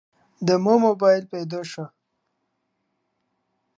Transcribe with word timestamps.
دمو 0.45 0.75
مباييل 0.85 1.23
پيدو 1.31 1.61
شه. 1.71 1.85